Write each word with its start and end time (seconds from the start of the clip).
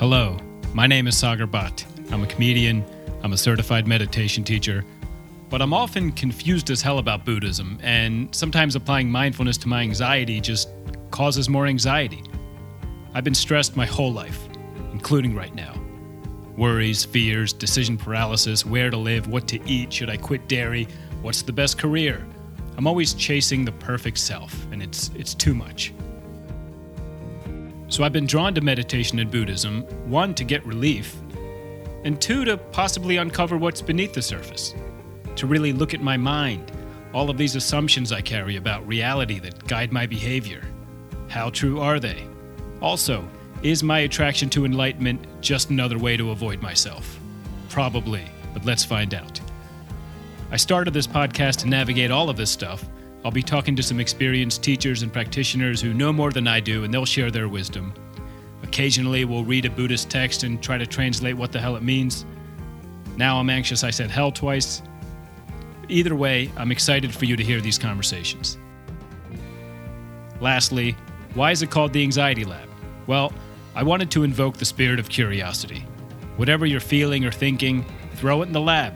Hello, 0.00 0.38
my 0.72 0.86
name 0.86 1.06
is 1.06 1.14
Sagar 1.14 1.46
Bhatt. 1.46 1.84
I'm 2.10 2.22
a 2.22 2.26
comedian, 2.26 2.82
I'm 3.22 3.34
a 3.34 3.36
certified 3.36 3.86
meditation 3.86 4.42
teacher, 4.42 4.82
but 5.50 5.60
I'm 5.60 5.74
often 5.74 6.10
confused 6.12 6.70
as 6.70 6.80
hell 6.80 7.00
about 7.00 7.26
Buddhism, 7.26 7.78
and 7.82 8.34
sometimes 8.34 8.76
applying 8.76 9.10
mindfulness 9.10 9.58
to 9.58 9.68
my 9.68 9.82
anxiety 9.82 10.40
just 10.40 10.70
causes 11.10 11.50
more 11.50 11.66
anxiety. 11.66 12.22
I've 13.12 13.24
been 13.24 13.34
stressed 13.34 13.76
my 13.76 13.84
whole 13.84 14.10
life, 14.10 14.48
including 14.90 15.34
right 15.34 15.54
now. 15.54 15.74
Worries, 16.56 17.04
fears, 17.04 17.52
decision 17.52 17.98
paralysis, 17.98 18.64
where 18.64 18.88
to 18.88 18.96
live, 18.96 19.26
what 19.26 19.46
to 19.48 19.62
eat, 19.68 19.92
should 19.92 20.08
I 20.08 20.16
quit 20.16 20.48
dairy, 20.48 20.88
what's 21.20 21.42
the 21.42 21.52
best 21.52 21.76
career? 21.76 22.26
I'm 22.78 22.86
always 22.86 23.12
chasing 23.12 23.66
the 23.66 23.72
perfect 23.72 24.16
self, 24.16 24.66
and 24.72 24.82
it's 24.82 25.10
it's 25.14 25.34
too 25.34 25.52
much. 25.52 25.92
So 27.90 28.04
I've 28.04 28.12
been 28.12 28.26
drawn 28.26 28.54
to 28.54 28.60
meditation 28.60 29.18
and 29.18 29.32
Buddhism, 29.32 29.82
one, 30.08 30.32
to 30.36 30.44
get 30.44 30.64
relief, 30.64 31.16
and 32.04 32.20
two, 32.20 32.44
to 32.44 32.56
possibly 32.56 33.16
uncover 33.16 33.58
what's 33.58 33.82
beneath 33.82 34.12
the 34.12 34.22
surface, 34.22 34.76
to 35.34 35.48
really 35.48 35.72
look 35.72 35.92
at 35.92 36.00
my 36.00 36.16
mind, 36.16 36.70
all 37.12 37.28
of 37.28 37.36
these 37.36 37.56
assumptions 37.56 38.12
I 38.12 38.20
carry 38.20 38.54
about 38.54 38.86
reality 38.86 39.40
that 39.40 39.66
guide 39.66 39.92
my 39.92 40.06
behavior. 40.06 40.62
How 41.28 41.50
true 41.50 41.80
are 41.80 41.98
they? 41.98 42.24
Also, 42.80 43.28
is 43.64 43.82
my 43.82 43.98
attraction 43.98 44.48
to 44.50 44.64
enlightenment 44.64 45.26
just 45.40 45.70
another 45.70 45.98
way 45.98 46.16
to 46.16 46.30
avoid 46.30 46.62
myself? 46.62 47.18
Probably, 47.70 48.22
but 48.54 48.64
let's 48.64 48.84
find 48.84 49.14
out. 49.14 49.40
I 50.52 50.56
started 50.58 50.94
this 50.94 51.08
podcast 51.08 51.56
to 51.58 51.68
navigate 51.68 52.12
all 52.12 52.30
of 52.30 52.36
this 52.36 52.52
stuff 52.52 52.84
I'll 53.24 53.30
be 53.30 53.42
talking 53.42 53.76
to 53.76 53.82
some 53.82 54.00
experienced 54.00 54.62
teachers 54.62 55.02
and 55.02 55.12
practitioners 55.12 55.80
who 55.80 55.92
know 55.92 56.12
more 56.12 56.30
than 56.30 56.48
I 56.48 56.60
do, 56.60 56.84
and 56.84 56.92
they'll 56.92 57.04
share 57.04 57.30
their 57.30 57.48
wisdom. 57.48 57.92
Occasionally, 58.62 59.24
we'll 59.24 59.44
read 59.44 59.66
a 59.66 59.70
Buddhist 59.70 60.08
text 60.08 60.42
and 60.42 60.62
try 60.62 60.78
to 60.78 60.86
translate 60.86 61.36
what 61.36 61.52
the 61.52 61.60
hell 61.60 61.76
it 61.76 61.82
means. 61.82 62.24
Now 63.16 63.38
I'm 63.38 63.50
anxious 63.50 63.84
I 63.84 63.90
said 63.90 64.10
hell 64.10 64.32
twice. 64.32 64.82
Either 65.88 66.14
way, 66.14 66.50
I'm 66.56 66.72
excited 66.72 67.14
for 67.14 67.26
you 67.26 67.36
to 67.36 67.42
hear 67.42 67.60
these 67.60 67.78
conversations. 67.78 68.56
Lastly, 70.40 70.96
why 71.34 71.50
is 71.50 71.62
it 71.62 71.70
called 71.70 71.92
the 71.92 72.02
Anxiety 72.02 72.44
Lab? 72.44 72.68
Well, 73.06 73.32
I 73.74 73.82
wanted 73.82 74.10
to 74.12 74.24
invoke 74.24 74.56
the 74.56 74.64
spirit 74.64 74.98
of 74.98 75.08
curiosity. 75.08 75.84
Whatever 76.36 76.64
you're 76.64 76.80
feeling 76.80 77.24
or 77.24 77.30
thinking, 77.30 77.84
throw 78.14 78.40
it 78.42 78.46
in 78.46 78.52
the 78.52 78.60
lab. 78.60 78.94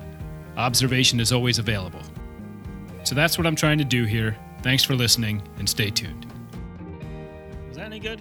Observation 0.56 1.20
is 1.20 1.32
always 1.32 1.58
available. 1.58 2.00
So 3.04 3.14
that's 3.14 3.38
what 3.38 3.46
I'm 3.46 3.56
trying 3.56 3.78
to 3.78 3.84
do 3.84 4.04
here. 4.04 4.36
Thanks 4.62 4.82
for 4.82 4.94
listening 4.94 5.42
and 5.58 5.68
stay 5.68 5.90
tuned. 5.90 6.26
Was 7.68 7.76
that 7.76 7.86
any 7.86 8.00
good? 8.00 8.20